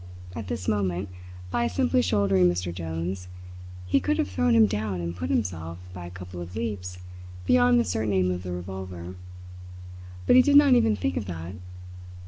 At 0.35 0.47
this 0.47 0.67
moment, 0.67 1.09
by 1.51 1.67
simply 1.67 2.01
shouldering 2.01 2.49
Mr. 2.49 2.73
Jones, 2.73 3.27
he 3.85 3.99
could 3.99 4.17
have 4.17 4.27
thrown 4.31 4.55
him 4.55 4.65
down 4.65 4.99
and 4.99 5.15
put 5.15 5.29
himself, 5.29 5.77
by 5.93 6.07
a 6.07 6.09
couple 6.09 6.41
of 6.41 6.55
leaps, 6.55 6.97
beyond 7.45 7.79
the 7.79 7.85
certain 7.85 8.13
aim 8.13 8.31
of 8.31 8.41
the 8.41 8.51
revolver; 8.51 9.13
but 10.25 10.35
he 10.35 10.41
did 10.41 10.55
not 10.55 10.73
even 10.73 10.95
think 10.95 11.17
of 11.17 11.25
that. 11.27 11.53